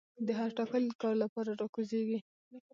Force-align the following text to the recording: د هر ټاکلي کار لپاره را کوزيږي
د 0.25 0.27
هر 0.39 0.49
ټاکلي 0.57 0.91
کار 1.01 1.15
لپاره 1.23 1.51
را 1.59 1.67
کوزيږي 1.75 2.19